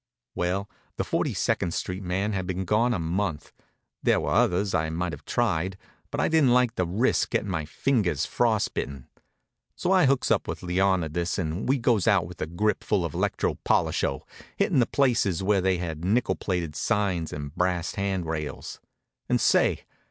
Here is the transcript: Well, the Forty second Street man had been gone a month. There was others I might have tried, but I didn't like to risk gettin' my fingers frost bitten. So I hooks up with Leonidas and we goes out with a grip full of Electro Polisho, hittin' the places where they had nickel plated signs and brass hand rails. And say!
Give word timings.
Well, 0.33 0.67
the 0.97 1.03
Forty 1.03 1.35
second 1.35 1.75
Street 1.75 2.01
man 2.01 2.33
had 2.33 2.47
been 2.47 2.65
gone 2.65 2.91
a 2.91 2.97
month. 2.97 3.53
There 4.01 4.19
was 4.19 4.35
others 4.45 4.73
I 4.73 4.89
might 4.89 5.11
have 5.11 5.25
tried, 5.25 5.77
but 6.09 6.19
I 6.19 6.27
didn't 6.27 6.55
like 6.55 6.73
to 6.77 6.85
risk 6.85 7.29
gettin' 7.29 7.51
my 7.51 7.65
fingers 7.65 8.25
frost 8.25 8.73
bitten. 8.73 9.05
So 9.75 9.91
I 9.91 10.07
hooks 10.07 10.31
up 10.31 10.47
with 10.47 10.63
Leonidas 10.63 11.37
and 11.37 11.69
we 11.69 11.77
goes 11.77 12.07
out 12.07 12.25
with 12.25 12.41
a 12.41 12.47
grip 12.47 12.83
full 12.83 13.05
of 13.05 13.13
Electro 13.13 13.59
Polisho, 13.63 14.23
hittin' 14.57 14.79
the 14.79 14.87
places 14.87 15.43
where 15.43 15.61
they 15.61 15.77
had 15.77 16.03
nickel 16.03 16.35
plated 16.35 16.75
signs 16.75 17.31
and 17.31 17.53
brass 17.53 17.93
hand 17.93 18.25
rails. 18.25 18.79
And 19.29 19.39
say! 19.39 19.81